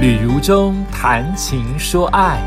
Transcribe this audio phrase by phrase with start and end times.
[0.00, 2.40] 旅如中谈情说爱，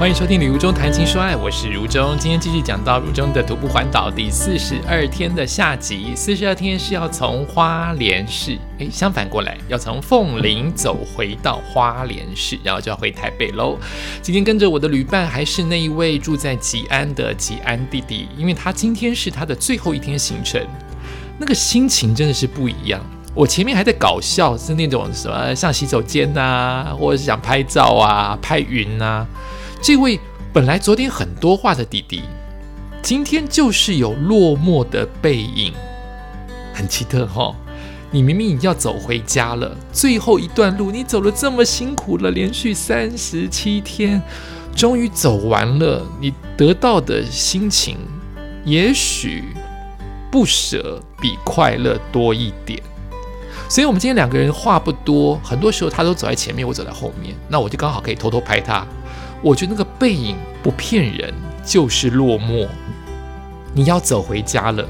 [0.00, 2.16] 欢迎收听《旅如中谈情说爱》，我是如中。
[2.18, 6.16] 今天继续讲到如中的徒步环岛第四十二天的下集。
[6.16, 13.76] 四十二天是要从花莲市，诶，相反过来，要从凤林走回到花莲市，然后就要回台北喽。
[14.22, 20.66] 今天跟着我的旅伴还是那一位住在吉安的吉安弟弟，因为他今天是他的最后一天行程，
[21.36, 22.98] 那个心情真的是不一样。
[23.34, 29.26] 我前面还在搞笑，是那种什么像洗手间呐，或者是想拍照啊、拍云呐。
[29.82, 30.20] 这位
[30.52, 32.22] 本来昨天很多话的弟弟，
[33.02, 35.72] 今天就是有落寞的背影，
[36.72, 37.52] 很奇特哈。
[38.12, 44.22] 你明明要走回家了，最后一段路你走了这么辛苦了，连续三十七天，
[44.76, 47.98] 终于走完了，你得到的心情，
[48.64, 49.42] 也许
[50.30, 52.80] 不舍比快乐多一点。
[53.68, 58.86] 所以，我们今天两个人话不多，很多时候他都走在前面，我走在后面，那我就刚好可以偷偷拍他。
[59.42, 62.68] 我觉得那个背影不骗人，就是落寞。
[63.74, 64.82] 你要走回家了，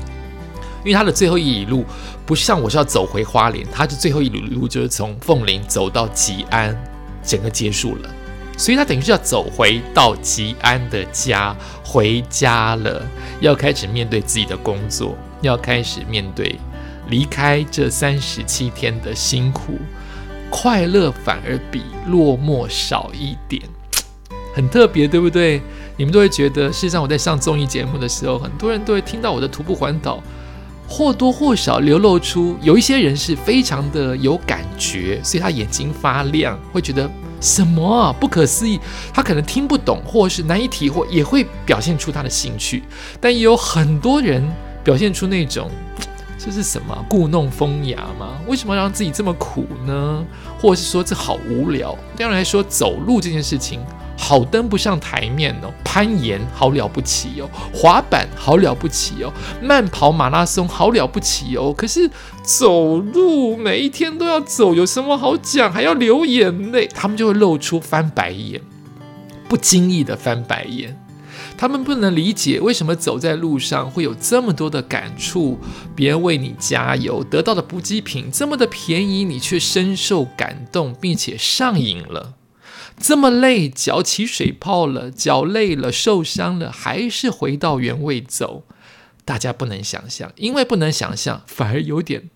[0.85, 1.85] 因为他的最后一里路
[2.27, 6.77] 不像我是要走回花莲，他的最后一里路就是从凤林走到吉安，
[7.25, 8.11] 整个结束了。
[8.57, 13.03] 所以他等于是要走回到吉安的家，回家了，
[13.41, 16.57] 要开始面对自己的工作，要开始面对。
[17.09, 19.79] 离开这三十七天的辛苦，
[20.51, 23.63] 快乐反而比落寞少一点，
[24.55, 25.61] 很特别，对不对？
[25.97, 30.23] 你们都会觉得，事实上我在上综艺节目的时候，很多人都会听到我的徒步环岛，
[30.89, 37.09] 或多或少流露出有一些人是非常的有感觉，所以他眼睛发亮，会觉得
[37.41, 38.81] 什么不可思议，
[39.13, 42.83] 他可能听不懂，或是难以体会，也会表现出他的兴趣。
[43.21, 44.43] 但也有很多人
[44.83, 45.71] 表现出那种。
[46.45, 48.39] 这是什么故弄风雅吗？
[48.47, 50.23] 为什么让自己这么苦呢？
[50.61, 51.97] 或者是说这好无聊？
[52.19, 53.81] 当然来说，走路这件事情
[54.14, 59.33] 好登不上台面哦，攀岩好了不起哦，滑板好了不起哦，
[59.63, 61.73] 慢跑马拉松好了不起哦。
[61.74, 62.11] 可是
[62.42, 65.73] 走路每一天都要走，有什么好讲？
[65.73, 68.61] 还要流眼泪，他们就会露出翻白眼，
[69.48, 70.95] 不经意的翻白眼。
[71.57, 75.59] 他们不能理解为什么走在路上会有这么多的感触，
[75.95, 82.35] 别人为你加油，得到的补给品这么的便宜，你却深受感动，并且上瘾了。
[82.98, 88.64] 这么累，脚起水泡了，脚累了，受伤了，还是回到原位走。
[89.25, 92.31] 大家不能想象，因为不能想象，反而有点。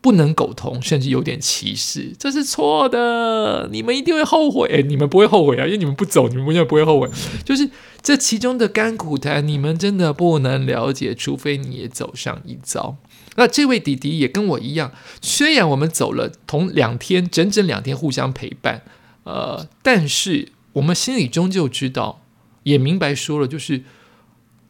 [0.00, 3.68] 不能苟同，甚至有点歧视，这是错的。
[3.72, 7.10] 你们一定会后悔，你们不会后悔啊，因为你们不走，你们永远不会后悔。
[7.44, 7.68] 就是
[8.00, 12.96] 这其中的甘苦谈，你们真的不能了解，除非你也走上一遭。
[13.34, 18.82] 那这位弟弟也跟我一样，虽然我们走了同两天，整整两天互相陪伴，
[19.24, 22.22] 呃，但是我们心里终究知道，
[22.62, 23.82] 也明白说了，就是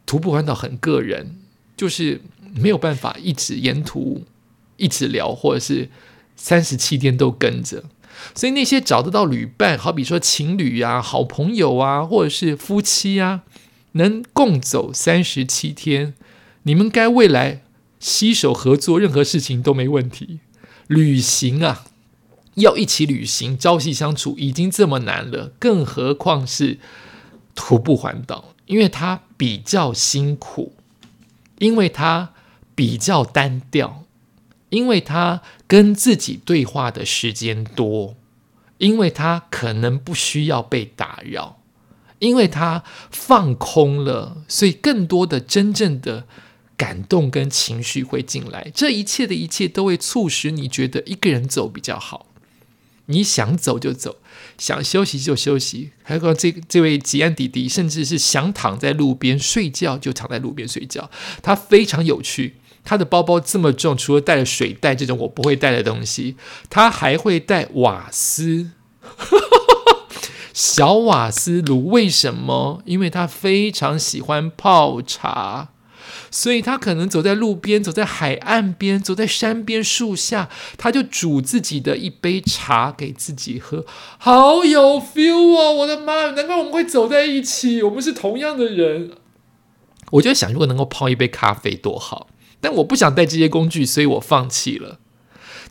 [0.07, 1.37] 徒步环岛很个人，
[1.77, 2.23] 就是
[2.55, 4.25] 没有办法一直沿途。
[4.79, 5.91] 一直聊，或者是
[6.35, 7.85] 三十七天都跟着，
[8.35, 13.43] 所以那些找得到旅伴，好比说情侣啊、好朋友啊，或者是夫妻啊，
[13.93, 16.15] 能共走三十七天，
[16.63, 17.63] 你们该未来
[18.01, 20.41] 携手合作，任何事情都没问题。
[20.87, 21.85] 旅行啊，
[22.55, 26.79] 要一起旅行，朝夕相处已经这么难了，更何况是
[27.55, 30.73] 徒步环岛，因为它比较辛苦，
[31.59, 32.31] 因为它
[32.75, 34.05] 比较单调。
[34.71, 38.17] 因为他跟自己对话的时间多，
[38.79, 41.61] 因为他可能不需要被打扰，
[42.19, 46.27] 因为他放空了，所以更多的真正的
[46.77, 48.71] 感动跟情绪会进来。
[48.75, 52.27] 这一切的一切都会促使你觉得一个人走比较好。
[53.11, 54.17] 你想走就走，
[54.59, 55.93] 想休息就休息。
[56.03, 61.11] 还有这这位吉安弟弟，甚至是想躺在路边睡觉就躺在路边睡觉，
[61.43, 62.57] 他非常有趣。
[62.89, 66.37] 他的包包这么重，除了带了水袋这种我不会带的东西，
[66.71, 68.71] 他还会带瓦斯，
[70.55, 71.89] 小瓦斯炉。
[71.89, 72.81] 为什么？
[72.87, 75.69] 因为他非常喜欢泡茶，
[76.31, 80.49] 所以他可能走在路边，走在海岸边，走在山边树下，
[80.79, 83.85] 他就煮自己的一杯茶给自己喝，
[84.17, 85.75] 好有 feel 哦！
[85.75, 89.11] 我的妈，难怪我们会走在一起，我们是同样的人。
[90.13, 92.29] 我就想，如果能够泡一杯咖啡多好。
[92.61, 94.99] 但我不想带这些工具，所以我放弃了。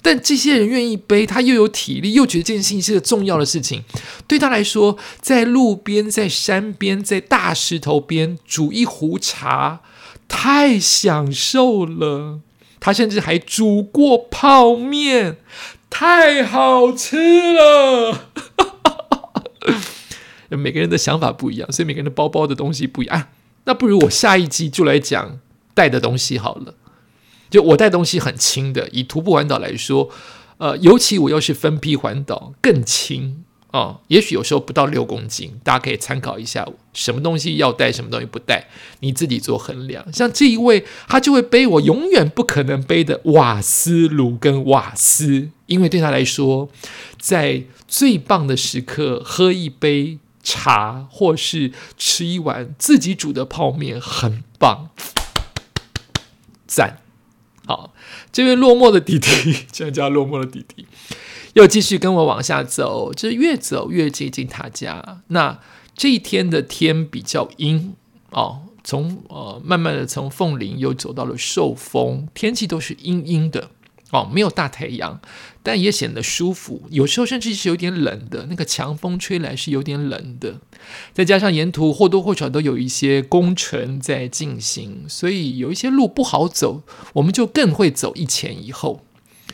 [0.01, 3.84] 但这些人愿意背，他又有体力，又觉得这件事情是个重要的事情。
[4.28, 9.81] 对他来说，在路边、在山边、在大石头边煮一壶茶，
[10.28, 12.42] 太享受了。
[12.80, 15.38] 他甚至还煮过泡面，
[15.90, 18.30] 太好吃了。
[20.50, 23.30] 每个人的想法不一样，所以每个人的包包的东西不一样。
[23.66, 25.40] 那不如我下一集就来讲
[25.77, 26.74] 带的东西好了。
[27.51, 30.09] 就我带东西很轻的，以徒步环岛来说，
[30.57, 34.00] 呃，尤其我又是分批环岛，更轻啊。
[34.07, 38.68] 也许有时候不到六公斤，大家可以参考一下，什么东西要带，什么东西不带，
[39.01, 40.12] 你自己做衡量。
[40.12, 46.68] 像这一位，他就会背我永远不可能背的瓦斯炉跟瓦斯，因为对他来说，
[47.18, 54.89] 在最棒的时刻喝一杯茶，或是吃一碗自己煮的泡面，很棒，
[56.68, 57.00] 赞。
[57.66, 57.94] 好，
[58.31, 59.30] 这位落寞的弟弟，
[59.72, 60.86] 这家落寞的弟弟，
[61.54, 65.22] 又继续跟我往下走，就是越走越接近他家。
[65.28, 65.60] 那
[65.96, 67.94] 这一天的天比较阴
[68.30, 73.72] 哦，从呃慢慢的从凤林又走到了寿丰，天气都是阴阴的。
[74.12, 75.19] 哦，没有大太阳，
[75.62, 76.83] 但也显得舒服。
[76.89, 80.62] 有时候甚至是有点冷的，那个强风吹来是有点冷的。
[81.13, 86.83] 再加上沿途或多或少都有一些工程在进行，所以有一些路不好走，
[87.15, 89.04] 我们就更会走一前一后。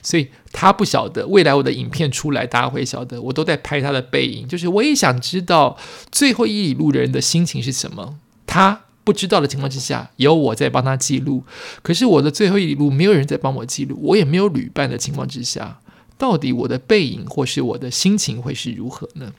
[0.04, 4.48] 所以他不晓得未来我的影片出来，大家会晓得我都在拍他的背影。
[4.48, 5.78] 就是我也想知道
[6.12, 8.20] 最后一里路的人的心情是什么。
[8.46, 8.82] 他。
[9.04, 11.44] 不知道的情况之下，有我在帮他记录。
[11.82, 15.80] 可是我的最后一里路没有人在帮我记录，我也没有旅伴的情况之下，
[16.18, 19.34] 到底我的背影或是我的心情会是如何呢？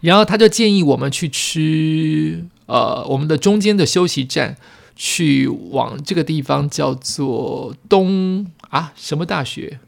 [0.00, 4.56] 然后他就建议我们去吃，呃，我们的中间的休息站，
[4.96, 9.78] 去往这个地方叫做东啊什么大学？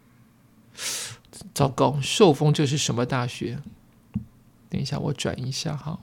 [1.54, 3.58] 糟糕，寿丰这是什么大学？
[4.68, 5.98] 等一下，我转一下哈。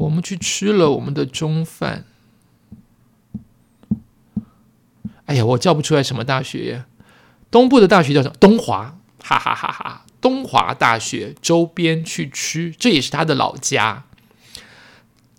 [0.00, 2.06] 我们去吃了我们的中饭。
[5.26, 6.86] 哎呀，我叫不出来什么大学呀？
[7.50, 8.34] 东部的大学叫什么？
[8.40, 10.06] 东华，哈哈哈哈！
[10.20, 14.04] 东华大学周边去吃，这也是他的老家。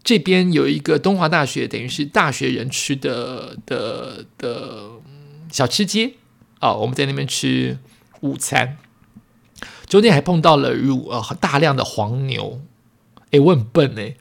[0.03, 4.91] 这边有一个东华大学，等于是大学人吃的的的
[5.51, 6.13] 小吃街
[6.59, 6.73] 啊。
[6.73, 7.79] 我们在那边吃
[8.21, 8.77] 午餐，
[9.87, 12.61] 中间还碰到了乳呃大量的黄牛。
[13.31, 14.15] 哎，我很笨哎。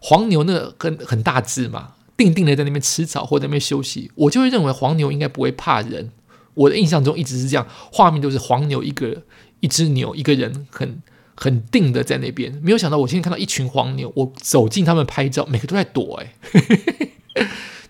[0.00, 6.10] 黄牛那个很很大只嘛，定定的在那边吃草或在那边休息，我就会认为黄牛应该不会怕人。
[6.54, 9.22] 我的印象中一直是这样，画面都是黄牛一个
[9.60, 11.02] 一只牛一个人很
[11.36, 12.58] 很定的在那边。
[12.62, 16.22] 没有想到我今天看到一群黄牛，我走近他们拍照，每个都在躲。
[16.22, 16.34] 哎，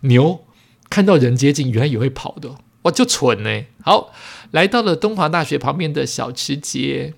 [0.01, 0.45] 牛
[0.89, 3.65] 看到人接近，原来也会跑的，哇，就蠢呢。
[3.83, 4.13] 好，
[4.51, 7.15] 来到了东华大学旁边的小吃街，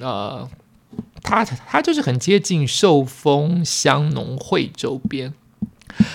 [0.00, 0.48] 呃。
[1.26, 5.34] 它它就是很接近寿丰乡农会周边，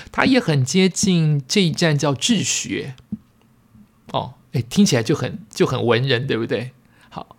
[0.09, 2.95] 它也很接近这一站叫智学，
[4.13, 6.71] 哦，哎，听起来就很就很文人，对不对？
[7.09, 7.35] 好，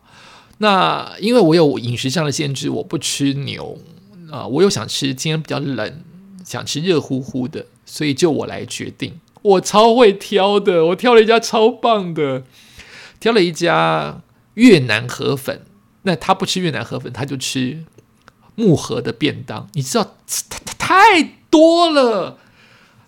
[0.58, 3.78] 那因为我有饮食上的限制，我不吃牛
[4.30, 6.04] 啊，我又想吃今天比较冷，
[6.44, 9.18] 想吃热乎乎的，所以就我来决定。
[9.40, 12.44] 我超会挑的，我挑了一家超棒的，
[13.18, 14.20] 挑了一家
[14.54, 15.62] 越南河粉。
[16.02, 17.84] 那他不吃越南河粉，他就吃
[18.54, 19.68] 木盒的便当。
[19.74, 20.16] 你知道，
[20.48, 22.38] 太太多了。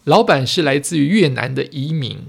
[0.04, 2.26] 老板是来自于越南的移民，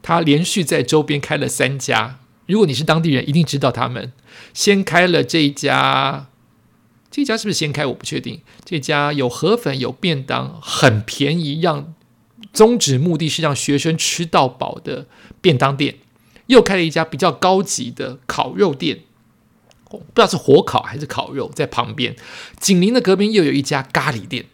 [0.00, 2.20] 他连续在周边开了三家。
[2.46, 4.12] 如果你是当地人，一定知道他们。
[4.54, 6.28] 先开了这一家，
[7.10, 7.84] 这家是不是先开？
[7.86, 8.40] 我不确定。
[8.64, 11.94] 这家有河粉，有便当，很便宜，让
[12.52, 15.06] 宗旨目的是让学生吃到饱的
[15.40, 15.96] 便当店。
[16.46, 19.00] 又开了一家比较高级的烤肉店。
[19.98, 22.14] 不知道是火烤还是烤肉，在旁边
[22.60, 24.44] 紧邻的隔壁又有一家咖喱店，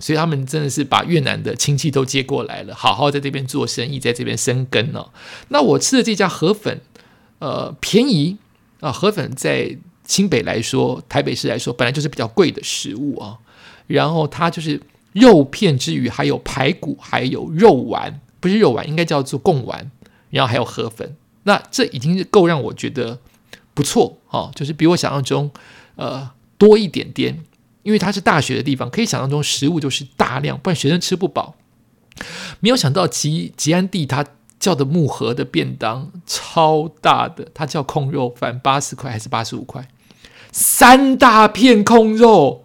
[0.00, 5.10] 所以他们真的是把越南的亲戚都接过来了，好好在这边做生意，在这边生根哦。
[5.48, 6.80] 那我吃的这家河粉，
[7.40, 8.38] 呃，便宜
[8.80, 9.76] 啊，河粉在
[10.06, 13.36] 清北来说，台北市来说，本来就是比较贵的食物啊。
[13.86, 14.80] 然后它就是
[15.12, 19.90] 肉片之余，还有排骨，还有肉丸，不是肉丸，应该叫做贡丸，
[20.30, 23.18] 然后还有河粉，那这已经是够让我觉得。
[23.76, 25.50] 不错哦，就是比我想象中，
[25.96, 27.44] 呃，多一点点。
[27.82, 31.54] 因为它是大学的地方，可以想象中食物就是大量，不然学生吃不饱。
[32.58, 34.24] 没有想到吉吉安地他
[34.58, 39.86] 叫的木盒的便当超大的，他叫控肉饭，八十块还是八十五块？
[40.50, 42.64] 三大片控肉，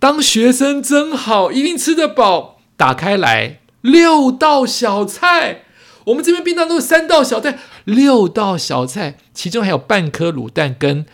[0.00, 2.58] 当学生真好，一定吃得饱。
[2.76, 5.65] 打开来六道小菜。
[6.06, 11.04] 我们这边便当都是三道小菜，六道小菜，其中还有半颗卤蛋跟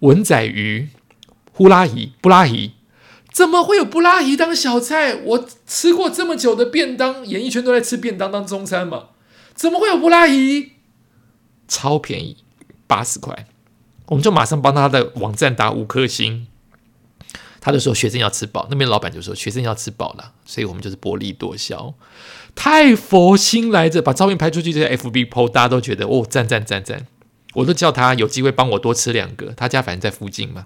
[0.00, 0.88] 文仔鱼、
[1.52, 2.72] 呼拉鱼、布拉鱼，
[3.32, 5.14] 怎么会有布拉鱼当小菜？
[5.14, 9.10] 我吃过这么久的便当，演艺圈都在吃便当当中餐嘛？
[9.54, 10.72] 怎么会有布拉鱼？
[11.68, 12.38] 超便宜，
[12.86, 13.46] 八十块，
[14.06, 16.48] 我们就马上帮他的网站打五颗星。
[17.60, 21.92] 他就说学生要吃饱，那边老板就说学生要吃饱了，所以我们就是薄利多销，
[22.56, 27.06] 太佛心来着，把照片拍出去在 FB PO，大家都觉得哦赞赞赞赞，
[27.54, 30.64] 我都叫他有机会帮我多吃两个，他家反正在附近嘛。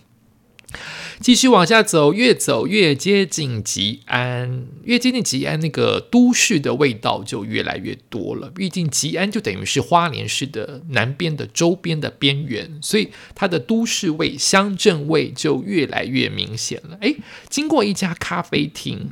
[1.19, 8.49] 继续往下走，越走越接近吉安，越接近吉安，那个都市的味道就越来越多了。
[8.49, 16.97] 毕竟吉安就等于是花莲市的南边的周边的边缘，所以它的都市味、乡镇味就越来越明显了。
[17.03, 17.17] 诶，
[17.51, 19.11] 经过一家咖啡厅，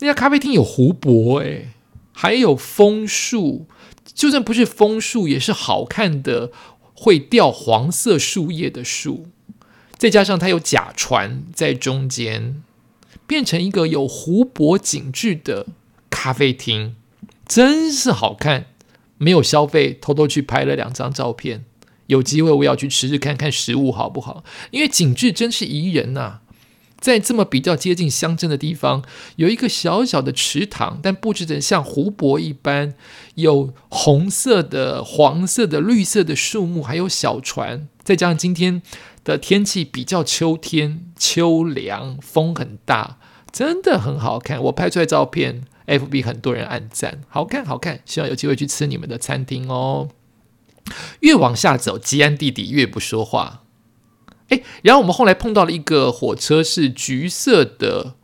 [0.00, 1.68] 那家咖啡厅有湖泊，诶，
[2.12, 3.66] 还有枫树，
[4.04, 6.50] 就算不是枫树，也是好看的，
[6.94, 9.26] 会掉黄色树叶的树。
[9.96, 12.62] 再加上它有假船在中间，
[13.26, 15.66] 变成一个有湖泊景致的
[16.10, 16.96] 咖啡厅，
[17.46, 18.66] 真是好看。
[19.16, 21.64] 没有消费，偷偷去拍了两张照片。
[22.08, 24.44] 有机会我要去吃吃看看食物好不好？
[24.72, 26.40] 因为景致真是宜人呐。
[27.04, 29.02] 在这么比较接近乡镇的地方，
[29.36, 32.94] 有一个小小的池塘，但布置的像湖泊一般，
[33.34, 37.86] 有红色的、黄色的、绿色的树木，还有小船。
[38.02, 38.80] 再加上今天。
[39.24, 43.16] 的天气比较秋天秋凉，风很大，
[43.50, 44.62] 真的很好看。
[44.64, 48.00] 我拍出来照片，FB 很多人按赞，好看好看。
[48.04, 50.10] 希望有机会去吃你们的餐厅哦。
[51.20, 53.63] 越往下走，吉安弟弟越不说话。
[54.48, 58.14] 哎，然后我们后来碰到了一个火车，是橘色的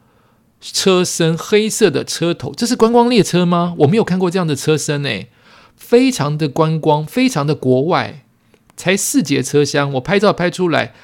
[0.60, 3.74] 车身，黑色的车头，这是观光列车吗？
[3.78, 5.30] 我没有看过这样的车身诶，
[5.76, 8.24] 非常的观光，非常的国外。
[8.76, 10.94] 才四节车厢，我拍照拍出来，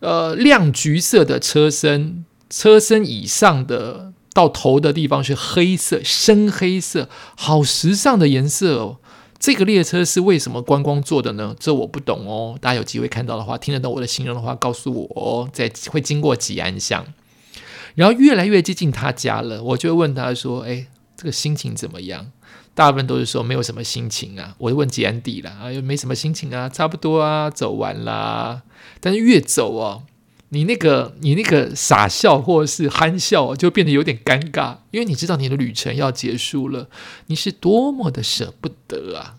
[0.00, 8.98] 呃，亮橘色的车身，车身以上的到头的地方是黑色，深黑色，好时尚的颜色哦。
[9.44, 11.54] 这个列车是为什么观光做的呢？
[11.60, 12.56] 这我不懂哦。
[12.62, 15.46] 大家有机会看到的话，听得懂我的形容的话，告诉我。
[15.52, 17.04] 在会经过吉安乡，
[17.94, 22.32] 然后越来越接近他家了，我就问他说：“哎，这个心情怎么样？”
[22.72, 28.62] 大部分都是说没有什么心情啊，我就问吉安迪了啊，又没什么心情啊，差不多啊，走完啦。
[28.98, 30.04] 但是越走哦，
[30.54, 36.88] 你那个你那个傻笑或是憨笑就变得有点尴尬，因为你知道你的旅程要结束了，
[37.26, 39.34] 你是多么的舍不得啊。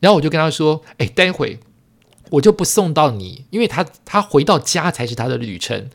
[0.00, 1.60] 然后我就跟他说，哎，待会
[2.30, 5.88] 我就不送到你，因为他他回到家才是他的旅程，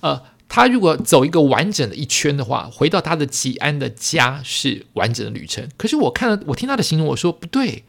[0.00, 0.22] 呃。
[0.48, 5.68] 他如果走一个完整的一圈的话，回到他的吉安的家是完整的旅程。
[5.76, 7.82] 可是我看了，我听他的形容，我说不对。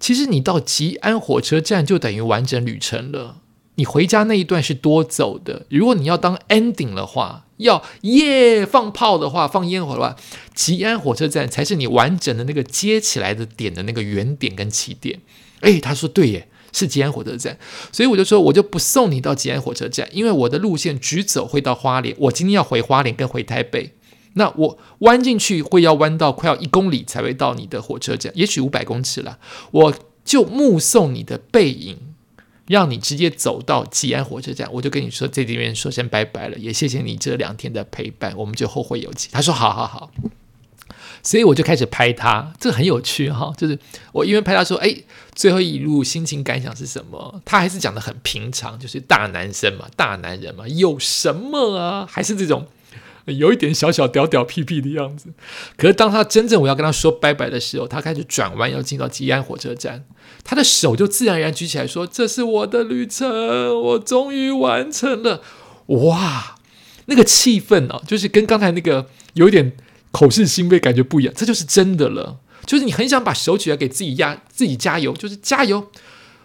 [0.00, 3.36] 其实你到吉安火车站就等于完整旅程了。
[3.78, 5.64] 你回家那一段是多走的。
[5.70, 10.16] 如果你要当 ending 的话，要耶放炮的话，放烟火的话，
[10.54, 15.20] 吉安火车站才是你完整的那个接起来的点的那个原点跟起点。
[15.60, 16.48] 诶，他说对耶。
[16.70, 17.58] 是吉安火车站，
[17.90, 22.14] 所以我就说，我就不送你到吉安火车站，因为我的路线直走会到花莲。
[22.18, 23.94] 我今天要回花莲跟回台北，
[24.34, 29.38] 那我弯进去会要弯到快要一公里才会到你的火车站，也许五百公尺了。
[29.70, 31.96] 我就目送你的背影，
[32.68, 34.68] 让你直接走到吉安火车站。
[34.72, 39.28] 我就跟你说，这里面说声拜拜了，也谢谢你这两天的陪伴，我们就后会有期。
[39.32, 40.10] 他说：好好好。
[41.20, 43.52] 所以我就开始拍他，这很有趣哈。
[43.56, 43.76] 就是
[44.12, 44.94] 我因为拍他说，哎，
[45.34, 47.42] 最后一路心情感想是什么？
[47.44, 52.06] 他还是讲的很平常，就是大男生嘛，大男人嘛，有什么啊？
[52.08, 52.68] 还是这种
[53.36, 55.28] 有一点小小屌屌屁屁的样子。
[55.76, 60.04] 可是当他真正我要跟他说拜拜的时候，他开始转弯要进到吉安火车站，
[60.44, 63.28] 他的手就自然而然举起来说：“这是我的旅程，
[63.80, 65.42] 我终于完成了。”
[65.86, 66.56] 哇，
[67.06, 69.72] 那个气氛哦，就是跟刚才那个有点。
[70.10, 72.38] 口是心非，感觉不一样，这就是真的了。
[72.64, 75.86] 就是你很想把手举起来给自己压，自己加油，就是加油。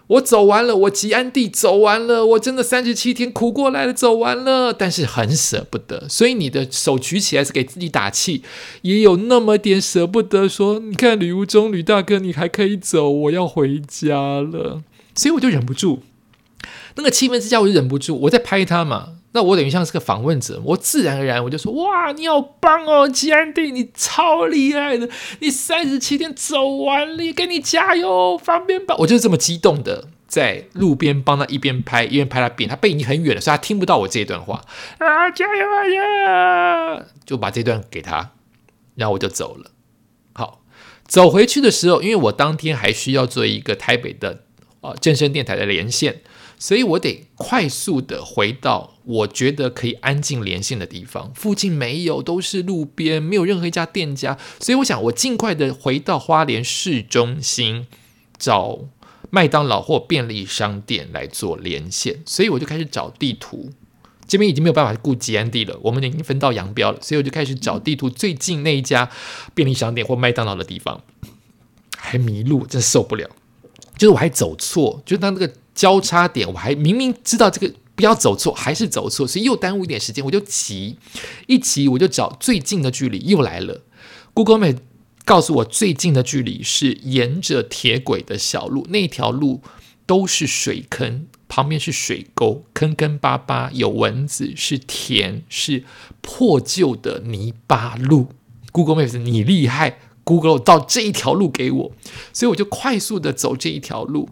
[0.08, 6.08] 我走完了，我吉安地走完了，我真的三十七天苦过来了，走完了，但是很舍不得。
[6.10, 8.44] 所以你的手举起来是给自己打气，
[8.82, 10.48] 也有那么点舍不得。
[10.48, 14.84] 说你看旅途中吕大哥，你还可以走，我要回家了。
[15.16, 16.02] 所以我就忍不住，
[16.96, 19.14] 那个气氛之下，我就忍不住，我在拍他嘛。
[19.36, 25.10] 那我等于像是个访问者，我自然而然我就说：哇，你好棒哦，吉安迪，你超厉害的，
[25.40, 28.96] 你三十七天走完了，给你加油，方便吧？
[29.00, 34.64] 我就是这么激动的，在路边帮他一边拍一边拍他边，他背已经很远了，所以他听不到我这一段话
[35.00, 37.06] 啊，加油啊呀！
[37.26, 38.34] 就把这段给他，
[38.96, 39.72] 然后我就走了。
[40.34, 40.62] 好，
[41.08, 44.44] 走回去的时候，因为我当天还需要做一个台北的
[44.82, 46.22] 呃健身电台的连线。
[46.60, 54.38] 所以我得快速的回到我觉得可以安静连线的地方，附近没有，都是路边，没有任何一家店家。
[54.60, 57.88] 所以我想，我尽快的回到花莲市中心，
[58.38, 58.80] 找
[59.30, 63.72] 麦当劳或便利商店来做连线，所以我就开始找地图。
[64.26, 69.10] 这边已经没有办法顾吉安地了，我们已经分道扬镳了，所以我就开始找地图最近那一家
[69.54, 71.04] 便利商店或麦当劳的地方，
[71.98, 73.30] 还迷路，真受不了。
[73.98, 80.98] 就是我还走错，就当那个交叉点，我还明明知道这个不要走错，还是走错，所以又耽误一点时间，我就急，
[81.48, 83.82] 一急我就找最近的距离，又来了。
[84.34, 84.78] Google Map
[85.26, 89.62] 告诉我最近的距离是沿着铁轨的小路，那条路
[90.06, 95.84] 都是水坑，旁边是水沟，坑坑巴巴，有蚊子，是田，是
[96.22, 98.30] 破旧的泥巴路。
[98.72, 100.00] Google Maps，你厉害。
[100.26, 101.92] Google 到这一条路给我，
[102.32, 104.30] 所以我就快速的走这一条路。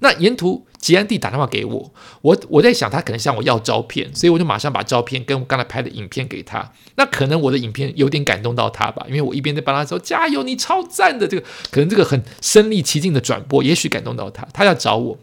[0.00, 6.72] 那沿途吉安地打电话给我，我我在想他可能向我要照片，所以我就马上把照片跟我刚才拍的影片给他。
[6.96, 15.18] 那可能我的影片有点感动到他吧，因为我一边在帮他说加油，你超赞的这个，可能这个很身临其境的转播，也许感动到他，他要找我。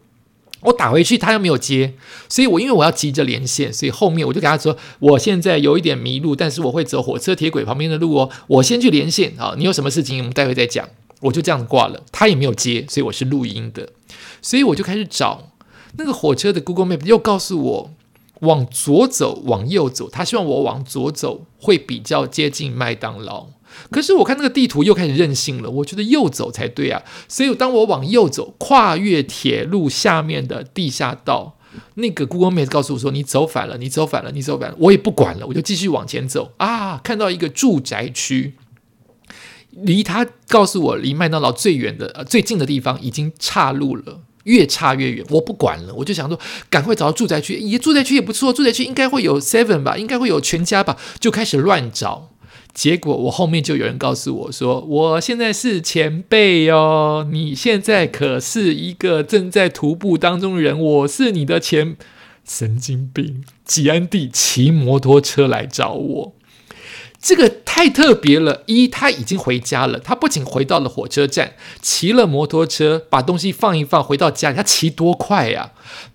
[0.61, 1.93] 我打回去，他又没有接，
[2.27, 10.89] 所以我因为我要急着连线，所以后面我就给他说，我现在有一点迷路，但是我会走火车铁轨旁边的路哦，我先去连线啊，你有什么事情我们待会再讲，
[11.25, 13.89] 我就这样挂了，他也没有接，所以我是录音的，
[14.41, 15.51] 所以我就开始找
[15.97, 17.91] 那个火车的 Google Map，又告诉我
[18.41, 23.47] 往左走，往右走，他希望我往左走会比较接近麦当劳。
[23.91, 27.01] 可是我看那个地图又开始任性了，我觉得右走才对啊。
[27.27, 31.57] 所以当我往右走，跨越铁路下面的地下道，
[31.95, 37.01] 那个 Google Map 告诉我说：“你走反了，你走反了，你走反了。”我也不管了，我就继续往前走啊。
[37.03, 38.55] 看到一个住宅区，
[39.83, 45.25] 离他告诉我离麦当劳最远的、呃最近的地方已经岔路了，越差越远。
[45.29, 46.39] 我不管了，我就想说
[46.69, 52.31] 赶快找到住宅区，咦，住宅区也不错，住宅区应该会有 Seven 吧，应该会有全家吧，就开始乱找。
[52.73, 61.95] 结果我后面就有人告诉我说：“我现在是前辈哦，你现在可是一个正在徒步当中的人，我是你的前
[62.45, 66.35] 神经病。”吉安地骑摩托车来找我。
[67.25, 68.61] 这个太特别了！
[68.67, 69.97] 一，他已经回家了。
[69.97, 74.53] 他不仅回到了火车站，骑了摩托车，把东西放一放，回到家。
[74.53, 75.71] 他骑多快呀！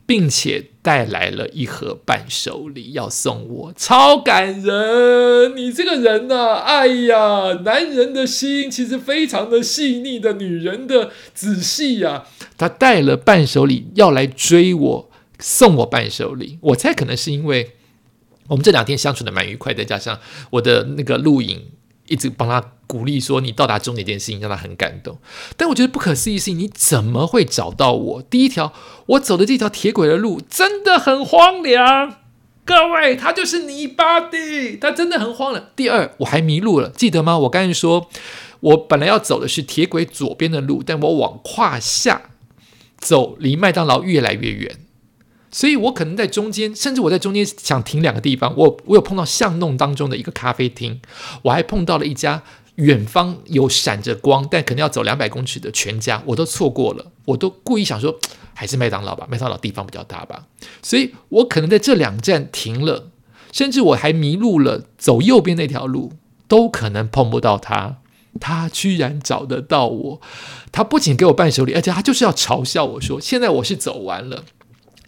[0.07, 5.57] 并且带来了一盒伴手礼要送我，超感人！
[5.57, 12.27] 你这个人呐，哎呀，男人的心其实非常的细腻的，女人的仔细呀。
[12.57, 16.59] 他带了伴手礼要来追我，送我伴手礼。
[16.61, 17.73] 我猜可能是因为。
[18.51, 20.19] 我们这两天相处的蛮愉快，再加上
[20.51, 21.67] 我的那个录影
[22.09, 25.19] 一直帮他鼓励说你到达终点这件事情让他很感动。
[25.57, 28.23] 但我觉得不可思议是，你怎么会找到我？
[28.23, 28.73] 第一条，
[29.07, 32.17] 我走的这条铁轨的路真的很荒凉，
[32.65, 35.65] 各位，它就是泥巴地，它真的很荒凉。
[35.77, 37.39] 第二，我还迷路了，记得吗？
[37.39, 38.09] 我刚才说
[38.59, 42.31] 我本来要走的是铁轨左边的路，但我往胯下
[42.99, 44.81] 走，离麦当劳越来越远。
[45.51, 48.55] 所以我可能在中间，甚至我在中间想停两个地方。
[48.57, 51.01] 我我有碰到巷弄当中的一个咖啡厅，
[51.43, 52.43] 我还碰到了一家
[52.77, 57.07] 远方有闪着光，但可能要走两百公尺的全家，我都错过了。
[57.25, 58.19] 我都故意想说，
[58.55, 60.47] 还是麦当劳吧，麦当劳地方比较大吧。
[60.83, 63.11] 所以我可能在这两站停了，
[63.53, 66.13] 甚至我还迷路了，走右边那条路
[66.47, 67.99] 都可能碰不到他。
[68.39, 70.21] 他居然找得到我，
[70.71, 74.45] 他不仅给我伴手礼，而且他就是要嘲笑我说，现在我是走完了。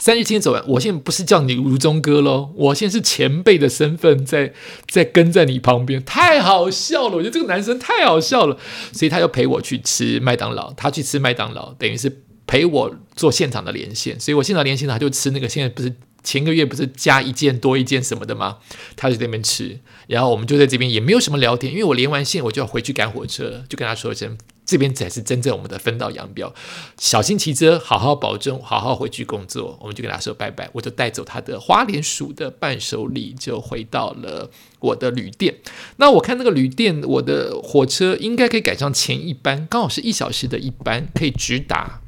[0.03, 4.53] 三日天走完，我现在不是叫你如中哥喽，我现在是前辈的身份，在
[4.89, 7.15] 在跟在你旁边，太好笑了！
[7.15, 8.59] 我觉得这个男生太好笑了，
[8.93, 18.57] 所以他就陪我去吃麦当劳，他去吃麦当劳，等于是陪我做现场的连线，所以我现场连线他就吃那个现在不是前个月不是加一件多一件什么的吗？
[18.97, 24.37] 他就在那边吃，然后我们就在这边也没有什么聊天，因为我连完线我就要回去赶火车，就跟他说一声。
[24.73, 26.51] 这边才是真正我们的分道扬镳，
[26.97, 29.77] 小心骑车，好好保重，好好回去工作。
[29.83, 35.57] 我们就跟他说拜拜，我就带走他的花莲鼠的伴手礼，就回到了我的旅店。
[35.97, 42.01] 那我看那个旅店，我的火车应该可以赶上前一班，刚好是一小时的一班，可以直达。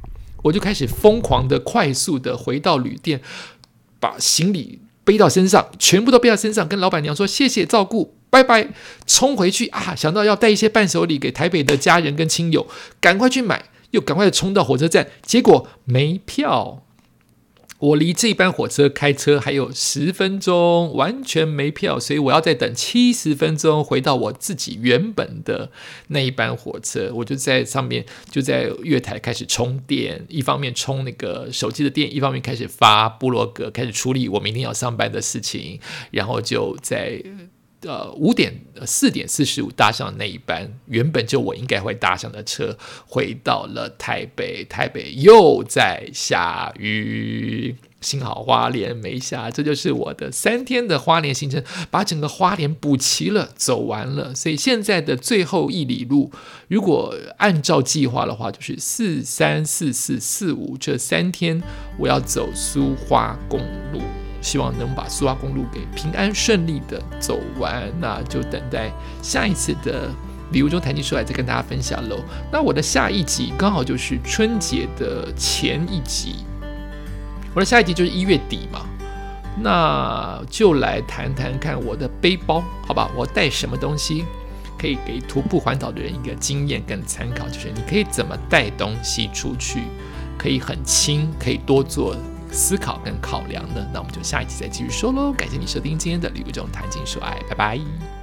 [0.45, 3.21] 我就开始疯狂的、快速的回到旅店，
[4.01, 8.15] 把行李背到身上，全部都背到身上，跟老板娘说谢谢照顾。
[8.35, 8.69] 拜拜，
[9.07, 9.95] 冲回去啊！
[9.95, 12.67] 想到要带一些伴手礼给台北的家人跟亲友，
[13.01, 16.83] 赶快去买，又赶快冲到火车站，结果没票。
[17.79, 25.71] 我离这班火车开车还有十分钟，完全没票，所以我要再等七十分钟回到我自己原本的
[26.09, 27.13] 那一班火车。
[27.15, 35.79] 我就在上面，就在月台开始充电，一方面充那个手机的电，一方面开始发布洛格，开始处理我明天要上班的事情，
[36.11, 37.23] 然后就在。
[37.85, 38.53] 呃五点
[38.87, 47.77] 四点四十五搭上那一班，原本就我应该会搭上的车，回到了台北，台北又在下雨。
[48.01, 54.35] 幸好花莲没下，这就是我的三天的花莲行程，把整个花莲补齐了，走完了。
[54.35, 56.31] 所以现在的最后一里路，
[56.69, 61.63] 如果按照计划的话，就是四三四四四五这三天，
[61.99, 63.59] 我要走苏花公
[63.91, 64.03] 路，
[64.45, 67.91] 希望能把苏花公路给平安顺利的走完。
[67.99, 70.11] 那就等待下一次的
[70.53, 72.21] 礼物中谈情说爱再跟大家分享喽。
[72.53, 76.45] 那我的下一集刚好就是春节的前一集。
[77.55, 78.85] 我的下一集就是一月底嘛，
[79.61, 83.11] 那就来谈谈看我的背包，好吧？
[83.17, 84.25] 我带什么东西
[84.77, 89.85] 可以给徒步环岛的人一个经验跟参考，就是你可以怎么带东西出去，
[90.37, 92.17] 可以很轻，可以多做
[92.55, 93.85] 思考跟考量呢？
[93.93, 95.33] 那我们就下一集再继续说喽。
[95.33, 98.14] 感谢你收听今天的《礼物中谈情说爱》，拜拜。